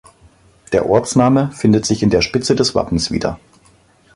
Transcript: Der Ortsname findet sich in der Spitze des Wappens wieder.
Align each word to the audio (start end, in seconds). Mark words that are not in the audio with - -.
Der 0.73 0.87
Ortsname 0.89 1.51
findet 1.51 1.85
sich 1.85 2.01
in 2.01 2.09
der 2.09 2.23
Spitze 2.23 2.55
des 2.55 2.73
Wappens 2.73 3.11
wieder. 3.11 3.39